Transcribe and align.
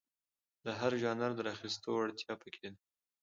له 0.65 0.71
هر 0.79 0.91
ژانره 1.01 1.33
د 1.35 1.39
راخیستو 1.49 1.89
وړتیا 1.95 2.33
په 2.41 2.47
کې 2.53 2.67
ده. 2.73 2.79